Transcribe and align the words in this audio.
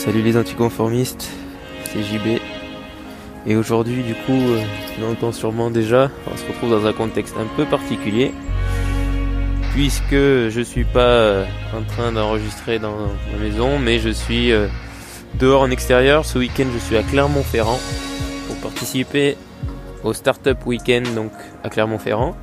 Salut 0.00 0.22
les 0.22 0.38
anticonformistes, 0.38 1.28
c'est 1.84 2.02
JB. 2.02 2.40
Et 3.46 3.54
aujourd'hui, 3.54 4.02
du 4.02 4.14
coup, 4.14 4.32
euh, 4.32 4.62
tu 4.94 5.02
l'entends 5.02 5.30
sûrement 5.30 5.70
déjà, 5.70 6.10
on 6.26 6.34
se 6.38 6.46
retrouve 6.46 6.70
dans 6.70 6.86
un 6.86 6.94
contexte 6.94 7.36
un 7.38 7.44
peu 7.54 7.66
particulier. 7.66 8.32
Puisque 9.74 10.12
je 10.14 10.62
suis 10.64 10.84
pas 10.84 11.00
euh, 11.00 11.44
en 11.76 11.82
train 11.82 12.12
d'enregistrer 12.12 12.78
dans 12.78 12.96
ma 13.30 13.38
maison, 13.44 13.78
mais 13.78 13.98
je 13.98 14.08
suis 14.08 14.52
euh, 14.52 14.68
dehors 15.34 15.60
en 15.60 15.70
extérieur. 15.70 16.24
Ce 16.24 16.38
week-end, 16.38 16.68
je 16.72 16.78
suis 16.78 16.96
à 16.96 17.02
Clermont-Ferrand 17.02 17.78
pour 18.46 18.56
participer 18.56 19.36
au 20.02 20.14
Startup 20.14 20.56
Weekend 20.64 21.14
donc 21.14 21.32
à 21.62 21.68
Clermont-Ferrand. 21.68 22.34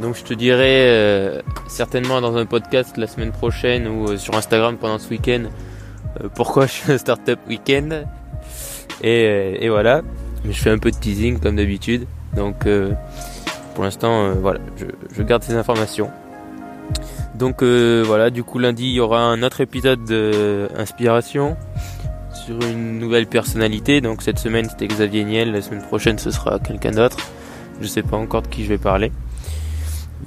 Donc 0.00 0.16
je 0.16 0.24
te 0.24 0.34
dirai 0.34 0.88
euh, 0.88 1.40
certainement 1.68 2.20
dans 2.20 2.36
un 2.36 2.46
podcast 2.46 2.96
la 2.96 3.06
semaine 3.06 3.30
prochaine 3.30 3.86
ou 3.86 4.08
euh, 4.08 4.16
sur 4.16 4.34
Instagram 4.34 4.76
pendant 4.76 4.98
ce 4.98 5.08
week-end 5.10 5.44
euh, 5.44 5.71
pourquoi 6.34 6.66
je 6.66 6.72
fais 6.72 6.92
un 6.94 6.98
Startup 6.98 7.38
Weekend. 7.48 8.06
Et, 9.02 9.64
et, 9.64 9.68
voilà. 9.68 10.02
Je 10.44 10.52
fais 10.52 10.70
un 10.70 10.78
peu 10.78 10.90
de 10.90 10.96
teasing 10.96 11.38
comme 11.38 11.56
d'habitude. 11.56 12.06
Donc 12.34 12.66
pour 13.74 13.84
l'instant 13.84 14.32
voilà, 14.34 14.58
je, 15.16 15.22
garde 15.22 15.42
ces 15.42 15.54
informations. 15.54 16.10
Donc 17.34 17.62
voilà, 17.62 18.30
du 18.30 18.42
coup 18.42 18.58
lundi 18.58 18.84
il 18.84 18.94
y 18.94 19.00
aura 19.00 19.20
un 19.20 19.42
autre 19.42 19.60
épisode 19.60 20.04
d'inspiration 20.04 21.56
sur 22.32 22.60
une 22.62 22.98
nouvelle 22.98 23.26
personnalité. 23.26 24.00
Donc 24.00 24.22
cette 24.22 24.38
semaine 24.38 24.68
c'était 24.68 24.86
Xavier 24.86 25.24
Niel, 25.24 25.52
la 25.52 25.62
semaine 25.62 25.82
prochaine 25.82 26.18
ce 26.18 26.30
sera 26.30 26.58
quelqu'un 26.58 26.92
d'autre. 26.92 27.18
Je 27.80 27.86
sais 27.86 28.02
pas 28.02 28.16
encore 28.16 28.42
de 28.42 28.48
qui 28.48 28.64
je 28.64 28.68
vais 28.68 28.78
parler. 28.78 29.12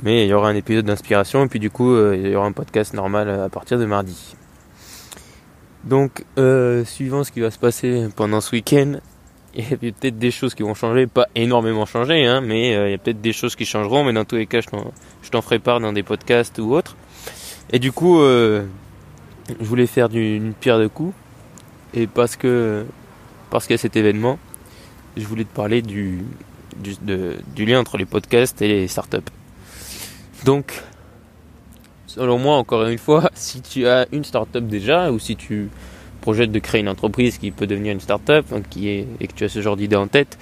Mais 0.03 0.25
il 0.25 0.29
y 0.29 0.33
aura 0.33 0.49
un 0.49 0.55
épisode 0.55 0.85
d'inspiration 0.85 1.45
et 1.45 1.47
puis 1.47 1.59
du 1.59 1.69
coup 1.69 1.93
euh, 1.93 2.17
il 2.17 2.29
y 2.29 2.35
aura 2.35 2.45
un 2.45 2.51
podcast 2.51 2.93
normal 2.93 3.29
à 3.29 3.49
partir 3.49 3.79
de 3.79 3.85
mardi. 3.85 4.35
Donc 5.85 6.25
euh, 6.37 6.83
suivant 6.83 7.23
ce 7.23 7.31
qui 7.31 7.39
va 7.39 7.51
se 7.51 7.59
passer 7.59 8.07
pendant 8.15 8.41
ce 8.41 8.51
week-end, 8.51 8.95
il 9.55 9.63
y 9.69 9.73
a 9.73 9.77
peut-être 9.77 10.17
des 10.17 10.31
choses 10.31 10.55
qui 10.55 10.63
vont 10.63 10.73
changer, 10.73 11.07
pas 11.07 11.27
énormément 11.35 11.85
changer, 11.85 12.25
hein, 12.25 12.41
mais 12.41 12.75
euh, 12.75 12.87
il 12.89 12.91
y 12.91 12.95
a 12.95 12.97
peut-être 12.97 13.21
des 13.21 13.33
choses 13.33 13.55
qui 13.55 13.65
changeront, 13.65 14.03
mais 14.03 14.13
dans 14.13 14.25
tous 14.25 14.35
les 14.35 14.47
cas 14.47 14.61
je 14.61 15.29
t'en 15.29 15.41
ferai 15.41 15.59
part 15.59 15.79
dans 15.79 15.93
des 15.93 16.03
podcasts 16.03 16.57
ou 16.59 16.73
autres. 16.73 16.95
Et 17.71 17.79
du 17.79 17.91
coup 17.91 18.19
euh, 18.19 18.65
je 19.59 19.65
voulais 19.65 19.87
faire 19.87 20.09
une 20.13 20.53
pierre 20.53 20.79
de 20.79 20.87
coups 20.87 21.13
et 21.93 22.07
parce 22.07 22.35
que 22.35 22.85
parce 23.49 23.67
qu'il 23.67 23.75
y 23.75 23.79
a 23.79 23.81
cet 23.81 23.95
événement, 23.95 24.39
je 25.15 25.25
voulais 25.25 25.45
te 25.45 25.55
parler 25.55 25.81
du, 25.81 26.25
du, 26.77 26.95
du 27.55 27.65
lien 27.65 27.79
entre 27.79 27.97
les 27.97 28.05
podcasts 28.05 28.61
et 28.61 28.67
les 28.67 28.87
startups. 28.87 29.19
Donc, 30.43 30.83
selon 32.15 32.37
moi, 32.39 32.55
encore 32.55 32.85
une 32.87 32.97
fois, 32.97 33.29
si 33.35 33.61
tu 33.61 33.87
as 33.87 34.07
une 34.11 34.23
startup 34.23 34.65
déjà, 34.65 35.11
ou 35.11 35.19
si 35.19 35.35
tu 35.35 35.69
projettes 36.21 36.51
de 36.51 36.59
créer 36.59 36.81
une 36.81 36.89
entreprise 36.89 37.37
qui 37.37 37.51
peut 37.51 37.67
devenir 37.67 37.93
une 37.93 37.99
startup, 37.99 38.45
hein, 38.51 38.61
qui 38.69 38.89
est, 38.89 39.07
et 39.19 39.27
que 39.27 39.33
tu 39.33 39.43
as 39.43 39.49
ce 39.49 39.61
genre 39.61 39.75
d'idée 39.75 39.95
en 39.95 40.07
tête, 40.07 40.37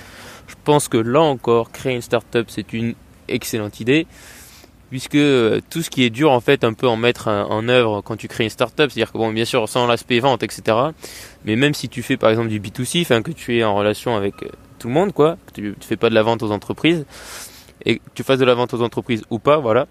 je 0.48 0.56
pense 0.64 0.88
que 0.88 0.98
là 0.98 1.22
encore, 1.22 1.72
créer 1.72 1.96
une 1.96 2.02
startup, 2.02 2.46
c'est 2.50 2.74
une 2.74 2.94
excellente 3.28 3.80
idée, 3.80 4.06
puisque 4.90 5.16
euh, 5.16 5.60
tout 5.72 5.82
ce 5.82 5.90
qui 5.90 6.04
est 6.04 6.10
dur, 6.10 6.32
en 6.32 6.40
fait, 6.40 6.64
un 6.64 6.74
peu 6.74 6.88
en 6.88 6.96
mettre 6.96 7.28
en 7.28 7.68
œuvre 7.68 8.02
quand 8.02 8.16
tu 8.16 8.28
crées 8.28 8.44
une 8.44 8.50
startup, 8.52 8.92
c'est-à-dire 8.92 9.12
que, 9.12 9.18
bon, 9.18 9.32
bien 9.32 9.46
sûr, 9.46 9.68
sans 9.68 9.88
l'aspect 9.88 10.20
vente, 10.20 10.44
etc., 10.44 10.78
mais 11.46 11.56
même 11.56 11.74
si 11.74 11.90
tu 11.90 12.04
fais, 12.04 12.18
par 12.18 12.30
exemple, 12.30 12.50
du 12.50 12.60
B2C, 12.60 13.02
enfin, 13.02 13.22
que 13.22 13.32
tu 13.32 13.58
es 13.58 13.64
en 13.64 13.76
relation 13.76 14.16
avec 14.16 14.44
euh, 14.44 14.50
tout 14.78 14.90
le 14.90 14.94
monde, 14.94 15.12
quoi, 15.12 15.38
que 15.48 15.54
tu 15.54 15.62
ne 15.64 15.74
fais 15.82 15.98
pas 15.98 16.10
de 16.10 16.16
la 16.16 16.22
vente 16.22 16.44
aux 16.44 16.52
entreprises, 16.52 17.06
et 17.86 17.98
que 17.98 18.04
tu 18.14 18.24
fasses 18.24 18.40
de 18.40 18.46
la 18.46 18.54
vente 18.54 18.74
aux 18.74 18.82
entreprises 18.82 19.24
ou 19.30 19.40
pas, 19.40 19.58
voilà, 19.58 19.88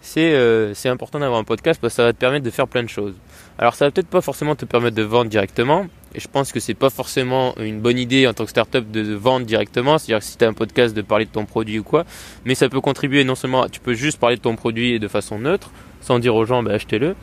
c'est 0.00 0.32
euh, 0.32 0.74
c'est 0.74 0.88
important 0.88 1.18
d'avoir 1.18 1.38
un 1.38 1.44
podcast 1.44 1.80
parce 1.80 1.92
que 1.92 1.96
ça 1.96 2.04
va 2.04 2.12
te 2.12 2.18
permettre 2.18 2.44
de 2.44 2.50
faire 2.50 2.66
plein 2.66 2.82
de 2.82 2.88
choses. 2.88 3.14
Alors 3.58 3.74
ça 3.74 3.84
va 3.84 3.90
peut-être 3.90 4.08
pas 4.08 4.20
forcément 4.20 4.54
te 4.54 4.64
permettre 4.64 4.96
de 4.96 5.02
vendre 5.02 5.30
directement, 5.30 5.86
et 6.14 6.20
je 6.20 6.28
pense 6.28 6.52
que 6.52 6.60
c'est 6.60 6.74
pas 6.74 6.90
forcément 6.90 7.54
une 7.58 7.80
bonne 7.80 7.98
idée 7.98 8.26
en 8.26 8.32
tant 8.32 8.44
que 8.44 8.50
startup 8.50 8.90
de 8.90 9.14
vendre 9.14 9.46
directement, 9.46 9.98
c'est-à-dire 9.98 10.20
que 10.20 10.24
si 10.24 10.38
tu 10.38 10.44
as 10.44 10.48
un 10.48 10.54
podcast 10.54 10.94
de 10.94 11.02
parler 11.02 11.26
de 11.26 11.30
ton 11.30 11.44
produit 11.44 11.78
ou 11.78 11.84
quoi, 11.84 12.04
mais 12.44 12.54
ça 12.54 12.68
peut 12.68 12.80
contribuer 12.80 13.24
non 13.24 13.34
seulement, 13.34 13.68
tu 13.68 13.80
peux 13.80 13.94
juste 13.94 14.18
parler 14.18 14.36
de 14.36 14.42
ton 14.42 14.56
produit 14.56 14.98
de 14.98 15.08
façon 15.08 15.38
neutre, 15.38 15.70
sans 16.00 16.18
dire 16.18 16.34
aux 16.34 16.46
gens 16.46 16.62
bah, 16.62 16.72
achetez-le, 16.72 17.14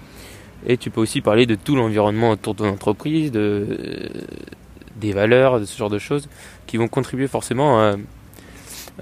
et 0.68 0.78
tu 0.78 0.90
peux 0.90 1.02
aussi 1.02 1.22
parler 1.22 1.46
de 1.46 1.56
tout 1.56 1.76
l'environnement 1.76 2.32
autour 2.32 2.54
de 2.54 2.60
ton 2.60 2.70
entreprise, 2.70 3.32
de 3.32 4.10
des 4.98 5.14
valeurs, 5.14 5.60
de 5.60 5.66
ce 5.66 5.78
genre 5.78 5.90
de 5.90 6.00
choses 6.00 6.28
qui 6.66 6.78
vont 6.78 6.88
contribuer 6.88 7.28
forcément 7.28 7.80
à 7.80 7.96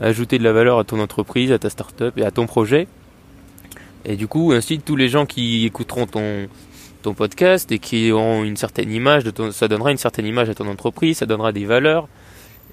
ajouter 0.01 0.37
de 0.37 0.43
la 0.43 0.51
valeur 0.51 0.79
à 0.79 0.83
ton 0.83 0.99
entreprise, 0.99 1.51
à 1.51 1.59
ta 1.59 1.69
startup 1.69 2.17
et 2.17 2.25
à 2.25 2.31
ton 2.31 2.47
projet. 2.47 2.87
Et 4.05 4.15
du 4.15 4.27
coup, 4.27 4.51
ainsi 4.53 4.79
tous 4.79 4.95
les 4.95 5.09
gens 5.09 5.25
qui 5.25 5.65
écouteront 5.65 6.05
ton 6.05 6.47
ton 7.05 7.13
podcast 7.13 7.71
et 7.71 7.77
qui 7.77 8.11
auront 8.11 8.43
une 8.43 8.57
certaine 8.57 8.91
image 8.91 9.25
ça 9.51 9.67
donnera 9.67 9.91
une 9.91 9.99
certaine 9.99 10.25
image 10.25 10.49
à 10.49 10.55
ton 10.55 10.67
entreprise, 10.67 11.17
ça 11.17 11.27
donnera 11.27 11.51
des 11.51 11.65
valeurs. 11.65 12.07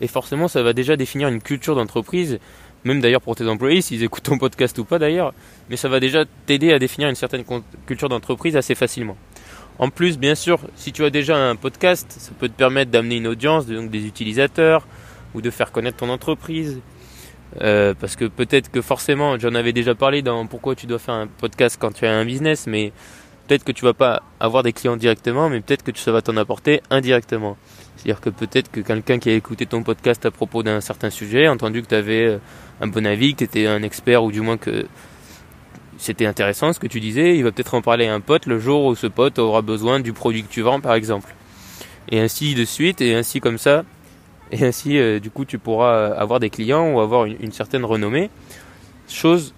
Et 0.00 0.06
forcément 0.06 0.48
ça 0.48 0.62
va 0.62 0.72
déjà 0.72 0.96
définir 0.96 1.28
une 1.28 1.42
culture 1.42 1.74
d'entreprise, 1.76 2.38
même 2.84 3.02
d'ailleurs 3.02 3.20
pour 3.20 3.36
tes 3.36 3.46
employés 3.46 3.82
s'ils 3.82 4.02
écoutent 4.02 4.22
ton 4.22 4.38
podcast 4.38 4.78
ou 4.78 4.84
pas 4.84 4.98
d'ailleurs, 4.98 5.34
mais 5.68 5.76
ça 5.76 5.90
va 5.90 6.00
déjà 6.00 6.24
t'aider 6.46 6.72
à 6.72 6.78
définir 6.78 7.10
une 7.10 7.14
certaine 7.14 7.44
culture 7.86 8.08
d'entreprise 8.08 8.56
assez 8.56 8.74
facilement. 8.74 9.18
En 9.78 9.90
plus, 9.90 10.18
bien 10.18 10.34
sûr, 10.34 10.60
si 10.76 10.92
tu 10.92 11.04
as 11.04 11.10
déjà 11.10 11.36
un 11.36 11.56
podcast, 11.56 12.06
ça 12.18 12.32
peut 12.38 12.48
te 12.48 12.56
permettre 12.56 12.90
d'amener 12.90 13.16
une 13.16 13.26
audience, 13.26 13.66
donc 13.66 13.90
des 13.90 14.06
utilisateurs, 14.06 14.86
ou 15.34 15.42
de 15.42 15.50
faire 15.50 15.72
connaître 15.72 15.98
ton 15.98 16.08
entreprise, 16.08 16.80
euh, 17.60 17.94
parce 17.98 18.16
que 18.16 18.24
peut-être 18.24 18.70
que 18.70 18.80
forcément, 18.80 19.38
j'en 19.38 19.54
avais 19.54 19.72
déjà 19.72 19.94
parlé 19.94 20.22
dans 20.22 20.46
pourquoi 20.46 20.74
tu 20.74 20.86
dois 20.86 20.98
faire 20.98 21.14
un 21.14 21.26
podcast 21.26 21.76
quand 21.78 21.92
tu 21.92 22.06
as 22.06 22.12
un 22.12 22.24
business, 22.24 22.66
mais 22.66 22.92
peut-être 23.46 23.64
que 23.64 23.72
tu 23.72 23.84
vas 23.84 23.92
pas 23.92 24.22
avoir 24.40 24.62
des 24.62 24.72
clients 24.72 24.96
directement, 24.96 25.48
mais 25.48 25.60
peut-être 25.60 25.82
que 25.82 25.96
ça 25.98 26.12
va 26.12 26.22
t'en 26.22 26.36
apporter 26.36 26.80
indirectement. 26.90 27.56
C'est-à-dire 27.96 28.20
que 28.20 28.30
peut-être 28.30 28.70
que 28.70 28.80
quelqu'un 28.80 29.18
qui 29.18 29.30
a 29.30 29.34
écouté 29.34 29.66
ton 29.66 29.82
podcast 29.82 30.24
à 30.24 30.30
propos 30.30 30.62
d'un 30.62 30.80
certain 30.80 31.10
sujet, 31.10 31.46
a 31.46 31.52
entendu 31.52 31.82
que 31.82 31.88
tu 31.88 31.94
avais 31.94 32.24
euh, 32.24 32.38
un 32.80 32.86
bon 32.86 33.06
avis, 33.06 33.32
que 33.32 33.38
tu 33.38 33.44
étais 33.44 33.66
un 33.66 33.82
expert, 33.82 34.24
ou 34.24 34.32
du 34.32 34.40
moins 34.40 34.56
que 34.56 34.86
c'était 35.98 36.26
intéressant 36.26 36.72
ce 36.72 36.80
que 36.80 36.86
tu 36.86 37.00
disais, 37.00 37.36
il 37.36 37.44
va 37.44 37.52
peut-être 37.52 37.74
en 37.74 37.82
parler 37.82 38.06
à 38.06 38.14
un 38.14 38.20
pote 38.20 38.46
le 38.46 38.58
jour 38.58 38.86
où 38.86 38.94
ce 38.94 39.06
pote 39.06 39.38
aura 39.38 39.62
besoin 39.62 40.00
du 40.00 40.12
produit 40.12 40.42
que 40.42 40.50
tu 40.50 40.62
vends, 40.62 40.80
par 40.80 40.94
exemple. 40.94 41.34
Et 42.10 42.18
ainsi 42.18 42.54
de 42.54 42.64
suite, 42.64 43.00
et 43.00 43.14
ainsi 43.14 43.40
comme 43.40 43.58
ça, 43.58 43.84
et 44.52 44.64
ainsi, 44.64 44.98
euh, 44.98 45.18
du 45.18 45.30
coup, 45.30 45.46
tu 45.46 45.58
pourras 45.58 46.08
avoir 46.08 46.38
des 46.38 46.50
clients 46.50 46.92
ou 46.92 47.00
avoir 47.00 47.24
une, 47.24 47.52
certaine 47.52 47.84
renommée. 47.84 48.30
Chose 49.08 49.54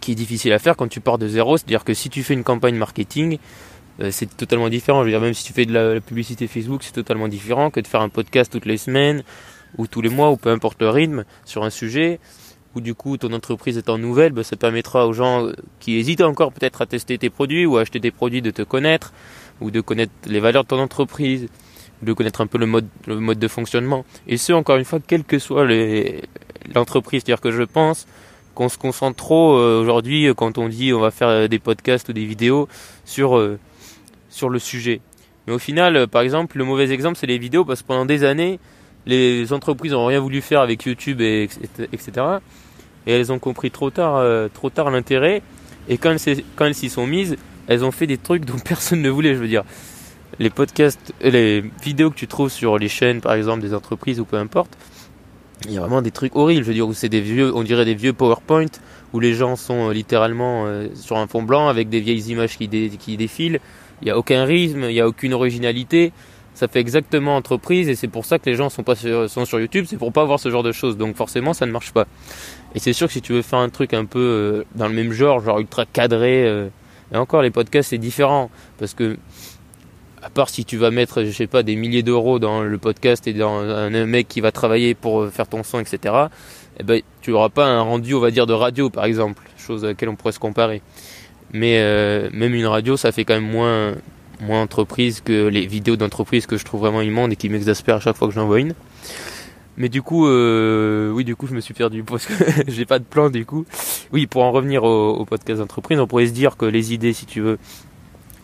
qui 0.00 0.12
est 0.12 0.16
difficile 0.16 0.52
à 0.52 0.58
faire 0.58 0.76
quand 0.76 0.88
tu 0.88 1.00
pars 1.00 1.16
de 1.16 1.28
zéro. 1.28 1.56
C'est-à-dire 1.56 1.84
que 1.84 1.94
si 1.94 2.10
tu 2.10 2.24
fais 2.24 2.34
une 2.34 2.42
campagne 2.42 2.74
marketing, 2.74 3.38
euh, 4.00 4.10
c'est 4.10 4.36
totalement 4.36 4.68
différent. 4.68 5.00
Je 5.00 5.04
veux 5.04 5.10
dire, 5.12 5.20
même 5.20 5.34
si 5.34 5.44
tu 5.44 5.52
fais 5.52 5.64
de 5.64 5.72
la, 5.72 6.00
publicité 6.00 6.48
Facebook, 6.48 6.82
c'est 6.82 6.92
totalement 6.92 7.28
différent 7.28 7.70
que 7.70 7.78
de 7.78 7.86
faire 7.86 8.00
un 8.00 8.08
podcast 8.08 8.50
toutes 8.52 8.66
les 8.66 8.78
semaines 8.78 9.22
ou 9.76 9.86
tous 9.86 10.00
les 10.00 10.08
mois 10.08 10.30
ou 10.32 10.36
peu 10.36 10.50
importe 10.50 10.80
le 10.80 10.90
rythme 10.90 11.24
sur 11.44 11.62
un 11.62 11.70
sujet. 11.70 12.18
Ou 12.74 12.80
du 12.80 12.94
coup, 12.94 13.16
ton 13.16 13.32
entreprise 13.32 13.78
étant 13.78 13.96
nouvelle, 13.96 14.32
bah, 14.32 14.42
ça 14.42 14.56
permettra 14.56 15.06
aux 15.06 15.12
gens 15.12 15.46
qui 15.78 15.96
hésitent 15.96 16.20
encore 16.20 16.52
peut-être 16.52 16.82
à 16.82 16.86
tester 16.86 17.16
tes 17.16 17.30
produits 17.30 17.64
ou 17.64 17.76
à 17.76 17.82
acheter 17.82 18.00
des 18.00 18.10
produits 18.10 18.42
de 18.42 18.50
te 18.50 18.62
connaître 18.62 19.12
ou 19.60 19.70
de 19.70 19.80
connaître 19.80 20.12
les 20.26 20.40
valeurs 20.40 20.64
de 20.64 20.68
ton 20.68 20.80
entreprise 20.80 21.48
de 22.02 22.12
connaître 22.12 22.40
un 22.40 22.46
peu 22.46 22.58
le 22.58 22.66
mode, 22.66 22.86
le 23.06 23.18
mode 23.18 23.38
de 23.38 23.48
fonctionnement. 23.48 24.04
Et 24.26 24.36
ce, 24.36 24.52
encore 24.52 24.76
une 24.76 24.84
fois, 24.84 25.00
quelle 25.04 25.24
que 25.24 25.38
soit 25.38 25.66
l'entreprise. 26.74 27.22
C'est-à-dire 27.24 27.40
que 27.40 27.50
je 27.50 27.62
pense 27.62 28.06
qu'on 28.54 28.68
se 28.68 28.78
concentre 28.78 29.16
trop 29.16 29.56
euh, 29.56 29.80
aujourd'hui 29.80 30.28
quand 30.36 30.58
on 30.58 30.68
dit 30.68 30.92
on 30.92 31.00
va 31.00 31.10
faire 31.10 31.28
euh, 31.28 31.48
des 31.48 31.60
podcasts 31.60 32.08
ou 32.08 32.12
des 32.12 32.24
vidéos 32.24 32.68
sur, 33.04 33.38
euh, 33.38 33.58
sur 34.30 34.48
le 34.48 34.58
sujet. 34.58 35.00
Mais 35.46 35.52
au 35.52 35.58
final, 35.58 36.08
par 36.08 36.22
exemple, 36.22 36.58
le 36.58 36.64
mauvais 36.64 36.90
exemple, 36.90 37.16
c'est 37.16 37.26
les 37.26 37.38
vidéos 37.38 37.64
parce 37.64 37.82
que 37.82 37.86
pendant 37.86 38.04
des 38.04 38.24
années, 38.24 38.58
les 39.06 39.52
entreprises 39.52 39.92
n'ont 39.92 40.06
rien 40.06 40.20
voulu 40.20 40.42
faire 40.42 40.60
avec 40.60 40.84
YouTube, 40.84 41.22
et, 41.22 41.48
etc. 41.92 42.12
Et 43.06 43.12
elles 43.12 43.32
ont 43.32 43.38
compris 43.38 43.70
trop 43.70 43.88
tard, 43.88 44.22
trop 44.52 44.68
tard 44.68 44.90
l'intérêt. 44.90 45.40
Et 45.88 45.96
quand 45.96 46.14
elles 46.60 46.74
s'y 46.74 46.90
sont 46.90 47.06
mises, 47.06 47.36
elles 47.66 47.82
ont 47.82 47.92
fait 47.92 48.06
des 48.06 48.18
trucs 48.18 48.44
dont 48.44 48.58
personne 48.64 49.00
ne 49.00 49.08
voulait, 49.08 49.34
je 49.34 49.38
veux 49.38 49.48
dire 49.48 49.64
les 50.38 50.50
podcasts, 50.50 51.12
les 51.20 51.64
vidéos 51.82 52.10
que 52.10 52.16
tu 52.16 52.26
trouves 52.26 52.50
sur 52.50 52.78
les 52.78 52.88
chaînes, 52.88 53.20
par 53.20 53.34
exemple, 53.34 53.60
des 53.60 53.74
entreprises 53.74 54.20
ou 54.20 54.24
peu 54.24 54.36
importe, 54.36 54.76
il 55.64 55.72
y 55.72 55.78
a 55.78 55.80
vraiment 55.80 56.02
des 56.02 56.10
trucs 56.10 56.36
horribles. 56.36 56.62
Je 56.62 56.68
veux 56.68 56.74
dire, 56.74 56.86
où 56.86 56.94
c'est 56.94 57.08
des 57.08 57.20
vieux, 57.20 57.54
on 57.54 57.62
dirait 57.62 57.84
des 57.84 57.94
vieux 57.94 58.12
PowerPoint, 58.12 58.66
où 59.12 59.20
les 59.20 59.34
gens 59.34 59.56
sont 59.56 59.88
euh, 59.88 59.92
littéralement 59.92 60.66
euh, 60.66 60.88
sur 60.94 61.16
un 61.16 61.26
fond 61.26 61.42
blanc 61.42 61.68
avec 61.68 61.88
des 61.88 62.00
vieilles 62.00 62.30
images 62.30 62.56
qui, 62.56 62.68
dé, 62.68 62.90
qui 62.98 63.16
défilent. 63.16 63.60
Il 64.00 64.04
n'y 64.04 64.10
a 64.10 64.18
aucun 64.18 64.44
rythme, 64.44 64.84
il 64.84 64.92
n'y 64.92 65.00
a 65.00 65.08
aucune 65.08 65.34
originalité. 65.34 66.12
Ça 66.54 66.66
fait 66.66 66.80
exactement 66.80 67.36
entreprise 67.36 67.88
et 67.88 67.94
c'est 67.94 68.08
pour 68.08 68.24
ça 68.24 68.40
que 68.40 68.50
les 68.50 68.56
gens 68.56 68.68
sont 68.68 68.82
pas 68.82 68.96
sur, 68.96 69.30
sont 69.30 69.44
sur 69.44 69.60
YouTube, 69.60 69.84
c'est 69.88 69.96
pour 69.96 70.12
pas 70.12 70.24
voir 70.24 70.40
ce 70.40 70.50
genre 70.50 70.64
de 70.64 70.72
choses. 70.72 70.96
Donc 70.96 71.14
forcément, 71.14 71.54
ça 71.54 71.66
ne 71.66 71.70
marche 71.70 71.92
pas. 71.92 72.06
Et 72.74 72.80
c'est 72.80 72.92
sûr 72.92 73.06
que 73.06 73.12
si 73.12 73.22
tu 73.22 73.32
veux 73.32 73.42
faire 73.42 73.60
un 73.60 73.68
truc 73.68 73.94
un 73.94 74.04
peu 74.04 74.18
euh, 74.18 74.64
dans 74.74 74.88
le 74.88 74.94
même 74.94 75.12
genre, 75.12 75.40
genre 75.40 75.60
ultra 75.60 75.86
cadré, 75.86 76.44
euh, 76.44 76.68
et 77.12 77.16
encore 77.16 77.42
les 77.42 77.50
podcasts 77.50 77.90
c'est 77.90 77.98
différent 77.98 78.50
parce 78.78 78.92
que 78.92 79.16
à 80.22 80.30
part 80.30 80.48
si 80.48 80.64
tu 80.64 80.76
vas 80.76 80.90
mettre, 80.90 81.24
je 81.24 81.30
sais 81.30 81.46
pas, 81.46 81.62
des 81.62 81.76
milliers 81.76 82.02
d'euros 82.02 82.38
dans 82.38 82.62
le 82.62 82.78
podcast 82.78 83.26
et 83.26 83.32
dans 83.32 83.60
un 83.60 84.06
mec 84.06 84.28
qui 84.28 84.40
va 84.40 84.52
travailler 84.52 84.94
pour 84.94 85.28
faire 85.28 85.46
ton 85.46 85.62
son, 85.62 85.80
etc., 85.80 86.14
eh 86.80 86.84
ben, 86.84 87.02
tu 87.20 87.32
n'auras 87.32 87.48
pas 87.48 87.66
un 87.66 87.80
rendu, 87.80 88.14
on 88.14 88.20
va 88.20 88.30
dire, 88.30 88.46
de 88.46 88.52
radio, 88.52 88.88
par 88.88 89.04
exemple, 89.04 89.42
chose 89.56 89.84
à 89.84 89.88
laquelle 89.88 90.08
on 90.08 90.16
pourrait 90.16 90.32
se 90.32 90.38
comparer. 90.38 90.80
Mais 91.52 91.78
euh, 91.80 92.28
même 92.32 92.54
une 92.54 92.66
radio, 92.66 92.96
ça 92.96 93.10
fait 93.10 93.24
quand 93.24 93.34
même 93.34 93.50
moins, 93.50 93.94
moins 94.40 94.62
entreprise 94.62 95.20
que 95.20 95.48
les 95.48 95.66
vidéos 95.66 95.96
d'entreprise 95.96 96.46
que 96.46 96.56
je 96.56 96.64
trouve 96.64 96.80
vraiment 96.80 97.02
immondes 97.02 97.32
et 97.32 97.36
qui 97.36 97.48
m'exaspèrent 97.48 97.96
à 97.96 98.00
chaque 98.00 98.16
fois 98.16 98.28
que 98.28 98.34
j'en 98.34 98.46
vois 98.46 98.60
une. 98.60 98.74
Mais 99.76 99.88
du 99.88 100.02
coup, 100.02 100.26
euh, 100.26 101.10
oui, 101.10 101.24
du 101.24 101.36
coup, 101.36 101.46
je 101.46 101.54
me 101.54 101.60
suis 101.60 101.74
perdu 101.74 102.02
parce 102.02 102.26
que 102.26 102.34
j'ai 102.68 102.84
pas 102.84 102.98
de 102.98 103.04
plan 103.04 103.30
du 103.30 103.46
coup. 103.46 103.64
Oui, 104.12 104.26
pour 104.26 104.42
en 104.42 104.50
revenir 104.50 104.82
au, 104.82 105.14
au 105.14 105.24
podcast 105.24 105.60
d'entreprise, 105.60 105.98
on 106.00 106.06
pourrait 106.06 106.26
se 106.26 106.32
dire 106.32 106.56
que 106.56 106.66
les 106.66 106.92
idées, 106.92 107.12
si 107.12 107.26
tu 107.26 107.40
veux, 107.40 107.58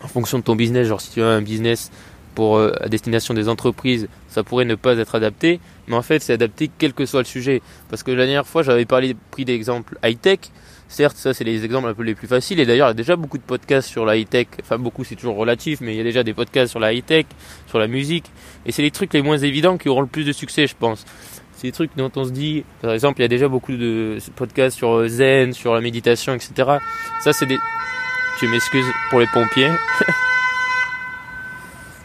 en 0.05 0.07
fonction 0.07 0.39
de 0.39 0.43
ton 0.43 0.55
business, 0.55 0.87
genre 0.87 1.01
si 1.01 1.11
tu 1.11 1.21
as 1.21 1.27
un 1.27 1.41
business 1.41 1.91
pour 2.35 2.57
euh, 2.57 2.71
à 2.79 2.89
destination 2.89 3.33
des 3.33 3.49
entreprises, 3.49 4.07
ça 4.29 4.43
pourrait 4.43 4.65
ne 4.65 4.75
pas 4.75 4.95
être 4.97 5.15
adapté, 5.15 5.59
mais 5.87 5.95
en 5.95 6.01
fait, 6.01 6.21
c'est 6.21 6.33
adapté 6.33 6.69
quel 6.77 6.93
que 6.93 7.05
soit 7.05 7.21
le 7.21 7.25
sujet. 7.25 7.61
Parce 7.89 8.03
que 8.03 8.11
la 8.11 8.25
dernière 8.25 8.45
fois, 8.45 8.61
j'avais 8.61 8.85
parlé, 8.85 9.15
pris 9.31 9.45
d'exemples 9.45 9.97
high-tech. 10.03 10.39
Certes, 10.87 11.17
ça, 11.17 11.33
c'est 11.33 11.43
les 11.43 11.65
exemples 11.65 11.87
un 11.87 11.95
peu 11.95 12.03
les 12.03 12.13
plus 12.13 12.27
faciles. 12.27 12.59
Et 12.59 12.65
d'ailleurs, 12.65 12.87
il 12.87 12.91
y 12.91 12.93
a 12.93 12.95
déjà 12.95 13.15
beaucoup 13.15 13.39
de 13.39 13.43
podcasts 13.43 13.89
sur 13.89 14.05
la 14.05 14.15
high-tech. 14.17 14.47
Enfin, 14.61 14.77
beaucoup, 14.77 15.03
c'est 15.03 15.15
toujours 15.15 15.35
relatif, 15.35 15.81
mais 15.81 15.93
il 15.93 15.97
y 15.97 16.01
a 16.01 16.03
déjà 16.03 16.23
des 16.23 16.33
podcasts 16.33 16.69
sur 16.69 16.79
la 16.79 16.93
high-tech, 16.93 17.25
sur 17.67 17.79
la 17.79 17.87
musique. 17.87 18.25
Et 18.65 18.71
c'est 18.71 18.83
les 18.83 18.91
trucs 18.91 19.13
les 19.13 19.23
moins 19.23 19.37
évidents 19.37 19.77
qui 19.77 19.89
auront 19.89 20.01
le 20.01 20.07
plus 20.07 20.25
de 20.25 20.31
succès, 20.31 20.67
je 20.67 20.75
pense. 20.77 21.05
C'est 21.55 21.67
des 21.67 21.71
trucs 21.71 21.95
dont 21.95 22.11
on 22.15 22.25
se 22.25 22.31
dit, 22.31 22.63
par 22.81 22.91
exemple, 22.91 23.19
il 23.19 23.23
y 23.23 23.25
a 23.25 23.29
déjà 23.29 23.47
beaucoup 23.47 23.71
de 23.71 24.17
podcasts 24.35 24.77
sur 24.77 24.91
euh, 24.97 25.07
Zen, 25.07 25.53
sur 25.53 25.73
la 25.73 25.81
méditation, 25.81 26.33
etc. 26.33 26.51
Ça, 27.23 27.33
c'est 27.33 27.45
des... 27.45 27.57
Tu 28.39 28.47
m'excuses 28.47 28.85
pour 29.09 29.19
les 29.19 29.27
pompiers. 29.27 29.69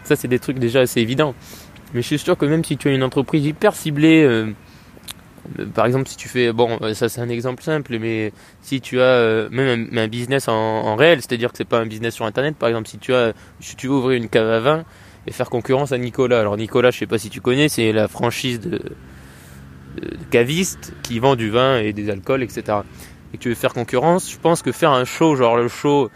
ça, 0.04 0.16
c'est 0.16 0.28
des 0.28 0.38
trucs 0.38 0.58
déjà 0.58 0.80
assez 0.80 1.00
évidents. 1.00 1.34
Mais 1.92 2.02
je 2.02 2.06
suis 2.06 2.18
sûr 2.18 2.38
que 2.38 2.46
même 2.46 2.64
si 2.64 2.76
tu 2.76 2.88
as 2.88 2.92
une 2.92 3.02
entreprise 3.02 3.44
hyper 3.44 3.74
ciblée, 3.74 4.22
euh, 4.22 4.52
par 5.74 5.86
exemple, 5.86 6.08
si 6.08 6.16
tu 6.16 6.28
fais, 6.28 6.52
bon, 6.52 6.78
euh, 6.82 6.94
ça 6.94 7.08
c'est 7.08 7.20
un 7.20 7.28
exemple 7.28 7.62
simple, 7.62 7.98
mais 7.98 8.32
si 8.62 8.80
tu 8.80 9.00
as 9.00 9.04
euh, 9.04 9.48
même 9.50 9.88
un, 9.96 10.08
business 10.08 10.48
en, 10.48 10.96
réel, 10.96 11.20
c'est-à-dire 11.20 11.50
que 11.50 11.58
c'est 11.58 11.64
pas 11.64 11.80
un 11.80 11.86
business 11.86 12.14
sur 12.14 12.24
Internet, 12.24 12.56
par 12.56 12.68
exemple, 12.68 12.88
si 12.88 12.98
tu 12.98 13.14
as, 13.14 13.32
si 13.60 13.76
tu 13.76 13.88
veux 13.88 13.94
ouvrir 13.94 14.16
une 14.16 14.28
cave 14.28 14.48
à 14.48 14.60
vin 14.60 14.84
et 15.26 15.32
faire 15.32 15.50
concurrence 15.50 15.92
à 15.92 15.98
Nicolas. 15.98 16.40
Alors 16.40 16.56
Nicolas, 16.56 16.90
je 16.90 16.98
sais 16.98 17.06
pas 17.06 17.18
si 17.18 17.30
tu 17.30 17.40
connais, 17.40 17.68
c'est 17.68 17.92
la 17.92 18.06
franchise 18.06 18.60
de, 18.60 18.80
de, 19.96 20.16
cavistes 20.30 20.92
qui 21.02 21.18
vend 21.18 21.36
du 21.36 21.50
vin 21.50 21.78
et 21.78 21.92
des 21.92 22.10
alcools, 22.10 22.42
etc. 22.42 22.78
Et 23.32 23.36
que 23.36 23.42
tu 23.42 23.48
veux 23.48 23.54
faire 23.54 23.72
concurrence, 23.72 24.30
je 24.30 24.38
pense 24.38 24.62
que 24.62 24.72
faire 24.72 24.90
un 24.90 25.04
show, 25.04 25.36
genre 25.36 25.56
le 25.56 25.68
show 25.68 26.10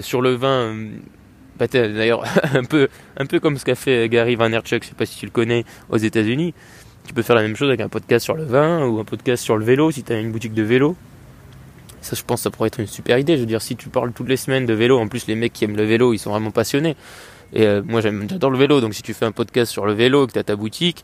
sur 0.00 0.20
le 0.20 0.34
vin, 0.34 0.74
bah, 1.58 1.66
d'ailleurs 1.66 2.24
un 2.54 2.64
peu, 2.64 2.88
un 3.16 3.26
peu 3.26 3.40
comme 3.40 3.58
ce 3.58 3.64
qu'a 3.64 3.74
fait 3.74 4.08
Gary 4.08 4.36
Vaynerchuk, 4.36 4.82
je 4.82 4.88
sais 4.88 4.94
pas 4.94 5.06
si 5.06 5.18
tu 5.18 5.26
le 5.26 5.32
connais, 5.32 5.64
aux 5.90 5.96
États-Unis 5.96 6.54
tu 7.08 7.14
peux 7.14 7.22
faire 7.22 7.36
la 7.36 7.42
même 7.42 7.56
chose 7.56 7.68
avec 7.68 7.80
un 7.80 7.88
podcast 7.88 8.22
sur 8.22 8.34
le 8.34 8.44
vin 8.44 8.86
ou 8.86 9.00
un 9.00 9.04
podcast 9.04 9.42
sur 9.42 9.56
le 9.56 9.64
vélo 9.64 9.90
si 9.90 10.02
tu 10.02 10.12
as 10.12 10.20
une 10.20 10.30
boutique 10.30 10.52
de 10.52 10.62
vélo. 10.62 10.94
Ça, 12.02 12.14
je 12.14 12.22
pense, 12.22 12.42
ça 12.42 12.50
pourrait 12.50 12.66
être 12.66 12.80
une 12.80 12.86
super 12.86 13.18
idée. 13.18 13.36
Je 13.36 13.40
veux 13.40 13.46
dire, 13.46 13.62
si 13.62 13.76
tu 13.76 13.88
parles 13.88 14.12
toutes 14.12 14.28
les 14.28 14.36
semaines 14.36 14.66
de 14.66 14.74
vélo, 14.74 14.98
en 14.98 15.08
plus, 15.08 15.26
les 15.26 15.34
mecs 15.34 15.54
qui 15.54 15.64
aiment 15.64 15.76
le 15.76 15.84
vélo, 15.84 16.12
ils 16.12 16.18
sont 16.18 16.30
vraiment 16.30 16.50
passionnés. 16.50 16.96
Et 17.54 17.66
euh, 17.66 17.82
moi, 17.82 18.02
j'adore 18.02 18.50
le 18.50 18.58
vélo. 18.58 18.82
Donc, 18.82 18.92
si 18.92 19.02
tu 19.02 19.14
fais 19.14 19.24
un 19.24 19.32
podcast 19.32 19.72
sur 19.72 19.86
le 19.86 19.94
vélo, 19.94 20.26
que 20.26 20.32
tu 20.32 20.38
as 20.38 20.44
ta 20.44 20.54
boutique, 20.54 21.02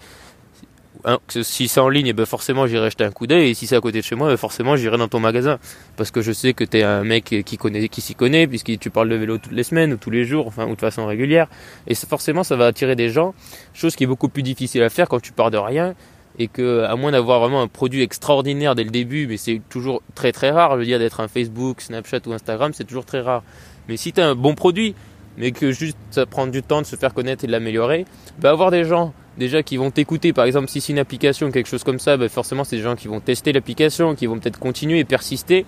si 1.29 1.69
c'est 1.69 1.81
en 1.81 1.89
ligne, 1.89 2.09
eh 2.09 2.13
ben 2.13 2.27
forcément 2.27 2.67
j'irai 2.67 2.91
jeter 2.91 3.05
un 3.05 3.11
coup 3.11 3.27
d'œil. 3.27 3.51
Et 3.51 3.55
si 3.55 3.67
c'est 3.67 3.77
à 3.77 3.81
côté 3.81 4.01
de 4.01 4.05
chez 4.05 4.15
moi, 4.15 4.29
ben 4.29 4.37
forcément 4.37 4.77
j'irai 4.77 4.99
dans 4.99 5.09
ton 5.09 5.21
magasin. 5.21 5.59
Parce 5.97 6.11
que 6.11 6.23
je 6.23 6.33
sais 6.33 6.55
que 6.55 6.65
tu 6.65 6.79
es 6.79 6.83
un 6.83 7.05
mec 7.05 7.35
qui 7.45 7.57
connaît, 7.57 7.89
qui 7.89 8.01
s'y 8.01 8.15
connaît, 8.15 8.47
puisque 8.47 8.79
tu 8.79 8.91
parles 8.91 9.09
de 9.09 9.17
vélo 9.17 9.39
toutes 9.39 9.53
les 9.53 9.63
semaines 9.63 9.93
ou 9.93 9.97
tous 9.97 10.11
les 10.11 10.25
jours, 10.25 10.47
enfin, 10.47 10.67
ou 10.67 10.75
de 10.75 10.81
façon 10.81 11.07
régulière. 11.07 11.49
Et 11.87 11.95
forcément, 11.95 12.45
ça 12.45 12.57
va 12.57 12.67
attirer 12.67 12.97
des 12.97 13.11
gens. 13.11 13.35
Chose 13.75 13.97
qui 13.97 14.05
est 14.05 14.07
beaucoup 14.07 14.29
plus 14.29 14.43
difficile 14.43 14.83
à 14.83 14.91
faire 14.91 15.09
quand 15.09 15.21
tu 15.21 15.33
pars 15.33 15.51
de 15.51 15.59
rien. 15.59 15.95
Et 16.37 16.49
que, 16.49 16.83
à 16.83 16.97
moins 16.97 17.13
d'avoir 17.13 17.39
vraiment 17.39 17.63
un 17.63 17.69
produit 17.69 18.03
extraordinaire 18.03 18.75
dès 18.75 18.83
le 18.83 18.91
début, 18.91 19.29
mais 19.29 19.37
c'est 19.37 19.63
toujours 19.69 20.03
très 20.17 20.33
très 20.33 20.51
rare, 20.51 20.73
je 20.73 20.79
veux 20.79 20.85
dire, 20.85 20.99
d'être 20.99 21.21
un 21.21 21.29
Facebook, 21.29 21.81
Snapchat 21.81 22.21
ou 22.27 22.33
Instagram, 22.33 22.73
c'est 22.75 22.83
toujours 22.83 23.05
très 23.05 23.21
rare. 23.21 23.45
Mais 23.89 23.97
si 23.97 24.13
tu 24.13 24.21
as 24.21 24.27
un 24.27 24.35
bon 24.35 24.57
produit, 24.57 24.97
mais 25.37 25.53
que 25.53 25.71
juste 25.71 25.97
ça 26.11 26.27
prend 26.27 26.49
du 26.49 26.63
temps 26.63 26.81
de 26.81 26.87
se 26.87 26.97
faire 26.97 27.15
connaître 27.15 27.45
et 27.45 27.47
de 27.47 27.53
l'améliorer, 27.53 28.05
bah 28.41 28.51
avoir 28.51 28.73
des 28.73 28.85
gens 28.85 29.13
déjà 29.39 29.63
qui 29.63 29.77
vont 29.77 29.91
t'écouter. 29.91 30.33
Par 30.33 30.45
exemple, 30.45 30.69
si 30.69 30.81
c'est 30.81 30.93
une 30.93 30.99
application, 30.99 31.51
quelque 31.51 31.69
chose 31.69 31.85
comme 31.85 31.99
ça, 31.99 32.17
bah 32.17 32.29
forcément 32.29 32.65
c'est 32.65 32.77
des 32.77 32.83
gens 32.83 32.97
qui 32.97 33.09
vont 33.09 33.21
tester 33.21 33.53
l'application, 33.53 34.15
qui 34.15 34.27
vont 34.27 34.39
peut-être 34.39 34.59
continuer 34.59 35.01
et 35.01 35.05
persister. 35.05 35.67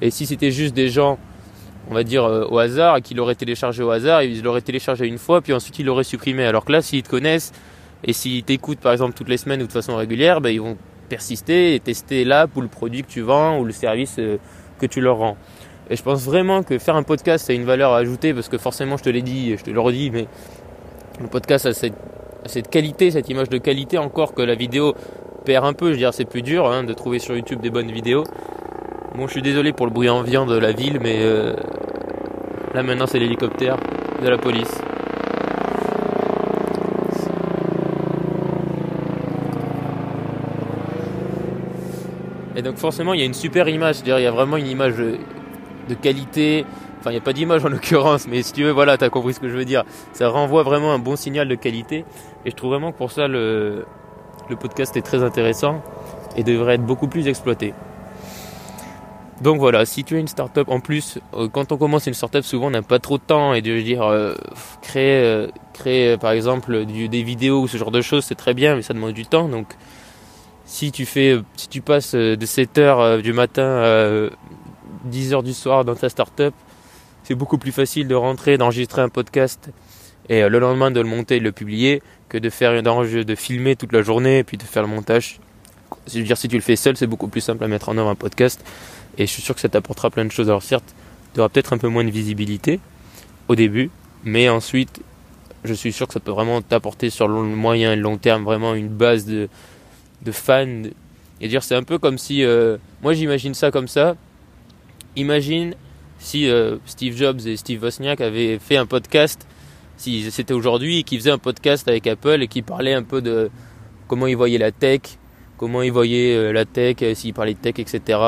Et 0.00 0.10
si 0.10 0.26
c'était 0.26 0.50
juste 0.50 0.74
des 0.74 0.88
gens, 0.88 1.18
on 1.90 1.94
va 1.94 2.04
dire 2.04 2.24
euh, 2.24 2.46
au 2.48 2.58
hasard, 2.58 3.00
qui 3.02 3.14
l'auraient 3.14 3.34
téléchargé 3.34 3.82
au 3.82 3.90
hasard, 3.90 4.22
ils 4.22 4.42
l'auraient 4.42 4.60
téléchargé 4.60 5.06
une 5.06 5.18
fois, 5.18 5.40
puis 5.40 5.52
ensuite 5.52 5.78
ils 5.78 5.86
l'auraient 5.86 6.04
supprimé. 6.04 6.44
Alors 6.44 6.64
que 6.64 6.72
là, 6.72 6.82
s'ils 6.82 7.02
te 7.02 7.08
connaissent 7.08 7.52
et 8.04 8.12
s'ils 8.12 8.44
t'écoutent 8.44 8.80
par 8.80 8.92
exemple 8.92 9.14
toutes 9.14 9.28
les 9.28 9.38
semaines 9.38 9.62
ou 9.62 9.66
de 9.66 9.72
façon 9.72 9.96
régulière, 9.96 10.40
bah, 10.40 10.50
ils 10.50 10.60
vont 10.60 10.76
persister 11.08 11.74
et 11.74 11.80
tester 11.80 12.24
l'app 12.24 12.54
ou 12.56 12.60
le 12.60 12.68
produit 12.68 13.02
que 13.02 13.08
tu 13.08 13.22
vends 13.22 13.58
ou 13.58 13.64
le 13.64 13.72
service 13.72 14.16
euh, 14.18 14.36
que 14.78 14.86
tu 14.86 15.00
leur 15.00 15.16
rends. 15.16 15.36
Et 15.90 15.96
je 15.96 16.02
pense 16.02 16.22
vraiment 16.22 16.62
que 16.62 16.78
faire 16.78 16.96
un 16.96 17.02
podcast, 17.02 17.46
c'est 17.46 17.54
une 17.54 17.64
valeur 17.64 17.92
à 17.92 17.98
ajouter 17.98 18.34
parce 18.34 18.48
que 18.48 18.58
forcément, 18.58 18.98
je 18.98 19.04
te 19.04 19.08
l'ai 19.08 19.22
dit, 19.22 19.56
je 19.56 19.64
te 19.64 19.70
le 19.70 19.80
redis, 19.80 20.10
mais 20.10 20.26
le 21.20 21.28
podcast 21.28 21.64
a 21.64 21.72
cette 21.72 21.94
cette 22.46 22.68
qualité, 22.68 23.10
cette 23.10 23.28
image 23.28 23.48
de 23.48 23.58
qualité 23.58 23.98
encore 23.98 24.34
que 24.34 24.42
la 24.42 24.54
vidéo 24.54 24.94
perd 25.44 25.64
un 25.64 25.72
peu. 25.72 25.86
Je 25.86 25.92
veux 25.92 25.98
dire, 25.98 26.14
c'est 26.14 26.24
plus 26.24 26.42
dur 26.42 26.66
hein, 26.66 26.84
de 26.84 26.92
trouver 26.92 27.18
sur 27.18 27.36
YouTube 27.36 27.60
des 27.60 27.70
bonnes 27.70 27.90
vidéos. 27.90 28.24
Bon, 29.14 29.26
je 29.26 29.32
suis 29.32 29.42
désolé 29.42 29.72
pour 29.72 29.86
le 29.86 29.92
bruit 29.92 30.08
ambiant 30.08 30.46
de 30.46 30.56
la 30.56 30.72
ville, 30.72 30.98
mais 31.00 31.18
euh, 31.20 31.54
là 32.74 32.82
maintenant 32.82 33.06
c'est 33.06 33.18
l'hélicoptère 33.18 33.76
de 34.22 34.28
la 34.28 34.38
police. 34.38 34.80
Et 42.54 42.62
donc 42.62 42.76
forcément, 42.76 43.14
il 43.14 43.20
y 43.20 43.22
a 43.22 43.26
une 43.26 43.34
super 43.34 43.68
image, 43.68 43.96
c'est-à-dire 43.96 44.18
il 44.18 44.24
y 44.24 44.26
a 44.26 44.32
vraiment 44.32 44.56
une 44.56 44.66
image 44.66 44.96
de 44.96 45.94
qualité, 45.94 46.64
Enfin, 46.98 47.10
il 47.10 47.14
n'y 47.14 47.18
a 47.18 47.22
pas 47.22 47.32
d'image 47.32 47.64
en 47.64 47.68
l'occurrence, 47.68 48.26
mais 48.26 48.42
si 48.42 48.52
tu 48.52 48.64
veux, 48.64 48.70
voilà, 48.70 48.98
tu 48.98 49.04
as 49.04 49.10
compris 49.10 49.34
ce 49.34 49.40
que 49.40 49.48
je 49.48 49.56
veux 49.56 49.64
dire. 49.64 49.84
Ça 50.12 50.28
renvoie 50.28 50.64
vraiment 50.64 50.92
un 50.92 50.98
bon 50.98 51.14
signal 51.14 51.46
de 51.46 51.54
qualité. 51.54 52.04
Et 52.44 52.50
je 52.50 52.56
trouve 52.56 52.70
vraiment 52.70 52.92
que 52.92 52.98
pour 52.98 53.12
ça, 53.12 53.28
le, 53.28 53.86
podcast 54.60 54.96
est 54.96 55.02
très 55.02 55.22
intéressant 55.22 55.82
et 56.36 56.42
devrait 56.42 56.74
être 56.74 56.86
beaucoup 56.86 57.06
plus 57.06 57.28
exploité. 57.28 57.74
Donc 59.40 59.60
voilà, 59.60 59.86
si 59.86 60.02
tu 60.02 60.16
as 60.16 60.18
une 60.18 60.26
startup, 60.26 60.68
en 60.68 60.80
plus, 60.80 61.20
euh, 61.34 61.48
quand 61.48 61.70
on 61.70 61.76
commence 61.76 62.08
une 62.08 62.14
startup, 62.14 62.42
souvent 62.42 62.66
on 62.66 62.70
n'a 62.70 62.82
pas 62.82 62.98
trop 62.98 63.18
de 63.18 63.22
temps 63.22 63.54
et 63.54 63.62
de 63.62 63.80
dire 63.80 64.02
euh, 64.02 64.34
créer, 64.82 65.22
euh, 65.22 65.46
créer 65.74 66.16
par 66.16 66.32
exemple 66.32 66.84
des 66.84 67.22
vidéos 67.22 67.60
ou 67.60 67.68
ce 67.68 67.76
genre 67.76 67.92
de 67.92 68.00
choses, 68.00 68.24
c'est 68.24 68.34
très 68.34 68.52
bien, 68.52 68.74
mais 68.74 68.82
ça 68.82 68.94
demande 68.94 69.12
du 69.12 69.26
temps. 69.26 69.48
Donc 69.48 69.68
si 70.64 70.90
tu 70.90 71.06
fais, 71.06 71.38
si 71.54 71.68
tu 71.68 71.82
passes 71.82 72.16
de 72.16 72.44
7h 72.44 73.22
du 73.22 73.32
matin 73.32 73.62
à 73.62 74.28
10h 75.08 75.44
du 75.44 75.52
soir 75.52 75.84
dans 75.84 75.94
ta 75.94 76.08
startup, 76.08 76.52
c'est 77.28 77.34
beaucoup 77.34 77.58
plus 77.58 77.72
facile 77.72 78.08
de 78.08 78.14
rentrer, 78.14 78.56
d'enregistrer 78.56 79.02
un 79.02 79.10
podcast 79.10 79.68
et 80.30 80.42
euh, 80.42 80.48
le 80.48 80.58
lendemain 80.58 80.90
de 80.90 80.98
le 80.98 81.06
monter 81.06 81.36
et 81.36 81.40
de 81.40 81.44
le 81.44 81.52
publier 81.52 82.02
que 82.30 82.38
de 82.38 82.48
faire 82.48 82.82
de 82.82 83.34
filmer 83.34 83.76
toute 83.76 83.92
la 83.92 84.00
journée 84.00 84.38
et 84.38 84.44
puis 84.44 84.56
de 84.56 84.62
faire 84.62 84.80
le 84.80 84.88
montage. 84.88 85.38
Je 86.10 86.20
veux 86.20 86.24
dire, 86.24 86.38
si 86.38 86.48
tu 86.48 86.56
le 86.56 86.62
fais 86.62 86.74
seul, 86.76 86.96
c'est 86.96 87.06
beaucoup 87.06 87.28
plus 87.28 87.42
simple 87.42 87.62
à 87.64 87.68
mettre 87.68 87.90
en 87.90 87.98
œuvre 87.98 88.08
un 88.08 88.14
podcast 88.14 88.64
et 89.18 89.26
je 89.26 89.30
suis 89.30 89.42
sûr 89.42 89.54
que 89.54 89.60
ça 89.60 89.68
t'apportera 89.68 90.08
plein 90.08 90.24
de 90.24 90.32
choses. 90.32 90.48
Alors 90.48 90.62
certes, 90.62 90.94
tu 91.34 91.40
auras 91.40 91.50
peut-être 91.50 91.74
un 91.74 91.76
peu 91.76 91.88
moins 91.88 92.02
de 92.02 92.10
visibilité 92.10 92.80
au 93.48 93.54
début, 93.54 93.90
mais 94.24 94.48
ensuite, 94.48 95.02
je 95.64 95.74
suis 95.74 95.92
sûr 95.92 96.06
que 96.06 96.14
ça 96.14 96.20
peut 96.20 96.32
vraiment 96.32 96.62
t'apporter 96.62 97.10
sur 97.10 97.28
le 97.28 97.42
moyen 97.42 97.92
et 97.92 97.96
le 97.96 98.02
long 98.02 98.16
terme 98.16 98.44
vraiment 98.44 98.74
une 98.74 98.88
base 98.88 99.26
de, 99.26 99.50
de 100.22 100.32
fans. 100.32 100.84
Et 101.42 101.48
dire, 101.48 101.62
c'est 101.62 101.74
un 101.74 101.82
peu 101.82 101.98
comme 101.98 102.16
si, 102.16 102.42
euh, 102.42 102.78
moi 103.02 103.12
j'imagine 103.12 103.52
ça 103.52 103.70
comme 103.70 103.86
ça. 103.86 104.16
Imagine 105.14 105.74
si 106.18 106.48
euh, 106.48 106.76
Steve 106.86 107.16
Jobs 107.16 107.40
et 107.46 107.56
Steve 107.56 107.82
Wozniak 107.82 108.20
avaient 108.20 108.58
fait 108.58 108.76
un 108.76 108.86
podcast, 108.86 109.46
si 109.96 110.30
c'était 110.30 110.54
aujourd'hui, 110.54 110.98
et 110.98 111.02
qu'ils 111.02 111.18
faisaient 111.18 111.30
un 111.30 111.38
podcast 111.38 111.88
avec 111.88 112.06
Apple 112.06 112.42
et 112.42 112.48
qui 112.48 112.62
parlaient 112.62 112.94
un 112.94 113.02
peu 113.02 113.22
de 113.22 113.50
comment 114.06 114.26
ils 114.26 114.36
voyaient 114.36 114.58
la 114.58 114.72
tech, 114.72 115.00
comment 115.56 115.82
ils 115.82 115.92
voyaient 115.92 116.36
euh, 116.36 116.52
la 116.52 116.64
tech, 116.64 116.96
euh, 117.02 117.14
s'ils 117.14 117.34
parlaient 117.34 117.54
de 117.54 117.58
tech, 117.58 117.78
etc., 117.78 118.18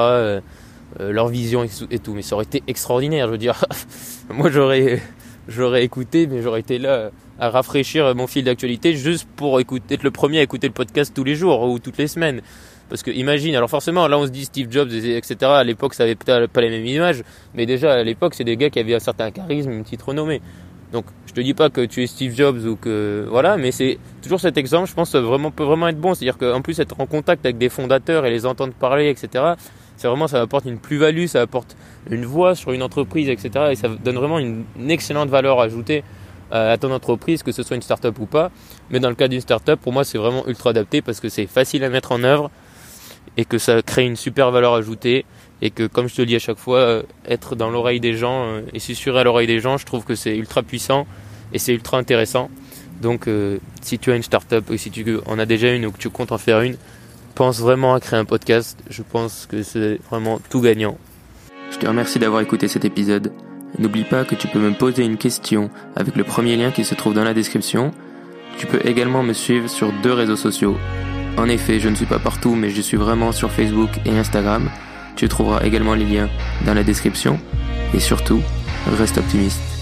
leur 0.98 1.28
vision 1.28 1.64
et 1.64 1.98
tout. 2.00 2.14
Mais 2.14 2.22
ça 2.22 2.34
aurait 2.34 2.46
été 2.46 2.64
extraordinaire, 2.66 3.26
je 3.26 3.30
veux 3.32 3.38
dire. 3.38 3.64
Moi, 4.30 4.50
j'aurais, 4.50 5.00
j'aurais 5.50 5.84
écouté, 5.84 6.26
mais 6.26 6.40
j'aurais 6.40 6.60
été 6.60 6.78
là 6.78 7.10
à 7.38 7.50
rafraîchir 7.50 8.14
mon 8.14 8.26
fil 8.26 8.44
d'actualité 8.44 8.94
juste 8.94 9.28
pour 9.36 9.60
écouter, 9.60 9.94
être 9.94 10.02
le 10.02 10.10
premier 10.10 10.38
à 10.38 10.42
écouter 10.42 10.68
le 10.68 10.72
podcast 10.72 11.12
tous 11.14 11.24
les 11.24 11.34
jours 11.34 11.62
ou 11.68 11.78
toutes 11.78 11.98
les 11.98 12.06
semaines. 12.06 12.40
Parce 12.88 13.02
que 13.02 13.10
imagine, 13.10 13.54
alors 13.54 13.70
forcément, 13.70 14.08
là 14.08 14.18
on 14.18 14.26
se 14.26 14.30
dit 14.30 14.44
Steve 14.44 14.70
Jobs, 14.70 14.90
etc. 14.92 15.36
À 15.42 15.64
l'époque, 15.64 15.94
ça 15.94 16.02
avait 16.04 16.16
peut-être 16.16 16.50
pas 16.50 16.60
les 16.60 16.70
mêmes 16.70 16.86
images, 16.86 17.22
mais 17.54 17.66
déjà 17.66 17.92
à 17.92 18.02
l'époque, 18.02 18.34
c'est 18.34 18.44
des 18.44 18.56
gars 18.56 18.70
qui 18.70 18.78
avaient 18.78 18.94
un 18.94 19.00
certain 19.00 19.30
charisme, 19.30 19.70
une 19.70 19.84
petite 19.84 20.02
renommée. 20.02 20.40
Donc, 20.92 21.04
je 21.26 21.32
te 21.32 21.40
dis 21.40 21.54
pas 21.54 21.70
que 21.70 21.82
tu 21.82 22.02
es 22.02 22.06
Steve 22.08 22.34
Jobs 22.34 22.66
ou 22.66 22.74
que 22.74 23.24
voilà, 23.30 23.56
mais 23.56 23.70
c'est 23.70 23.98
toujours 24.22 24.40
cet 24.40 24.58
exemple. 24.58 24.88
Je 24.88 24.94
pense 24.94 25.14
vraiment 25.14 25.52
peut 25.52 25.62
vraiment 25.62 25.86
être 25.86 26.00
bon. 26.00 26.14
C'est-à-dire 26.14 26.36
qu'en 26.36 26.62
plus 26.62 26.80
être 26.80 27.00
en 27.00 27.06
contact 27.06 27.46
avec 27.46 27.58
des 27.58 27.68
fondateurs 27.68 28.26
et 28.26 28.30
les 28.30 28.44
entendre 28.44 28.72
parler, 28.72 29.08
etc. 29.08 29.54
C'est 30.00 30.08
vraiment 30.08 30.28
ça 30.28 30.40
apporte 30.40 30.64
une 30.64 30.78
plus-value, 30.78 31.26
ça 31.26 31.42
apporte 31.42 31.76
une 32.10 32.24
voix 32.24 32.54
sur 32.54 32.72
une 32.72 32.82
entreprise, 32.82 33.28
etc. 33.28 33.66
Et 33.72 33.74
ça 33.74 33.88
donne 33.88 34.16
vraiment 34.16 34.38
une, 34.38 34.64
excellente 34.88 35.28
valeur 35.28 35.60
ajoutée 35.60 36.04
à 36.50 36.78
ton 36.78 36.90
entreprise, 36.90 37.42
que 37.42 37.52
ce 37.52 37.62
soit 37.62 37.76
une 37.76 37.82
start-up 37.82 38.18
ou 38.18 38.24
pas. 38.24 38.50
Mais 38.88 38.98
dans 38.98 39.10
le 39.10 39.14
cas 39.14 39.28
d'une 39.28 39.42
start-up, 39.42 39.78
pour 39.78 39.92
moi, 39.92 40.02
c'est 40.02 40.16
vraiment 40.16 40.48
ultra 40.48 40.70
adapté 40.70 41.02
parce 41.02 41.20
que 41.20 41.28
c'est 41.28 41.46
facile 41.46 41.84
à 41.84 41.90
mettre 41.90 42.12
en 42.12 42.24
œuvre 42.24 42.50
et 43.36 43.44
que 43.44 43.58
ça 43.58 43.82
crée 43.82 44.06
une 44.06 44.16
super 44.16 44.50
valeur 44.50 44.72
ajoutée 44.72 45.26
et 45.60 45.70
que 45.70 45.86
comme 45.86 46.08
je 46.08 46.14
te 46.14 46.22
le 46.22 46.26
dis 46.26 46.36
à 46.36 46.38
chaque 46.38 46.58
fois, 46.58 46.78
euh, 46.78 47.02
être 47.28 47.54
dans 47.54 47.68
l'oreille 47.68 48.00
des 48.00 48.14
gens 48.14 48.44
euh, 48.44 48.62
et 48.72 48.78
susurrer 48.78 49.20
à 49.20 49.24
l'oreille 49.24 49.46
des 49.46 49.60
gens, 49.60 49.76
je 49.76 49.84
trouve 49.84 50.04
que 50.04 50.14
c'est 50.14 50.34
ultra 50.34 50.62
puissant 50.62 51.06
et 51.52 51.58
c'est 51.58 51.74
ultra 51.74 51.98
intéressant. 51.98 52.50
Donc 53.02 53.28
euh, 53.28 53.58
si 53.82 53.98
tu 53.98 54.10
as 54.12 54.16
une 54.16 54.22
startup 54.22 54.68
ou 54.70 54.76
si 54.78 54.90
tu 54.90 55.18
en 55.26 55.38
as 55.38 55.46
déjà 55.46 55.72
une 55.74 55.84
ou 55.84 55.92
que 55.92 55.98
tu 55.98 56.08
comptes 56.08 56.32
en 56.32 56.38
faire 56.38 56.62
une, 56.62 56.76
pense 57.34 57.60
vraiment 57.60 57.94
à 57.94 58.00
créer 58.00 58.18
un 58.18 58.24
podcast. 58.24 58.78
Je 58.88 59.02
pense 59.02 59.46
que 59.46 59.62
c'est 59.62 59.98
vraiment 60.10 60.40
tout 60.50 60.60
gagnant. 60.60 60.98
Je 61.70 61.78
te 61.78 61.86
remercie 61.86 62.18
d'avoir 62.18 62.42
écouté 62.42 62.68
cet 62.68 62.84
épisode. 62.84 63.32
N'oublie 63.78 64.04
pas 64.04 64.24
que 64.24 64.34
tu 64.34 64.48
peux 64.48 64.58
me 64.58 64.72
poser 64.72 65.04
une 65.04 65.16
question 65.16 65.70
avec 65.96 66.16
le 66.16 66.24
premier 66.24 66.56
lien 66.56 66.70
qui 66.70 66.84
se 66.84 66.94
trouve 66.94 67.14
dans 67.14 67.24
la 67.24 67.34
description. 67.34 67.92
Tu 68.58 68.66
peux 68.66 68.80
également 68.84 69.22
me 69.22 69.32
suivre 69.32 69.68
sur 69.68 69.92
deux 70.02 70.12
réseaux 70.12 70.36
sociaux. 70.36 70.76
En 71.36 71.48
effet, 71.48 71.80
je 71.80 71.88
ne 71.88 71.94
suis 71.94 72.06
pas 72.06 72.18
partout, 72.18 72.54
mais 72.54 72.70
je 72.70 72.80
suis 72.80 72.96
vraiment 72.96 73.32
sur 73.32 73.50
Facebook 73.50 73.90
et 74.04 74.10
Instagram. 74.10 74.68
Tu 75.16 75.28
trouveras 75.28 75.64
également 75.64 75.94
les 75.94 76.04
liens 76.04 76.28
dans 76.66 76.74
la 76.74 76.82
description. 76.82 77.38
Et 77.94 78.00
surtout, 78.00 78.40
reste 78.98 79.18
optimiste. 79.18 79.79